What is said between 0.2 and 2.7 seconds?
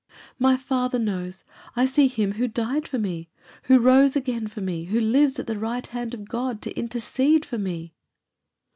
"My father knows. I see Him who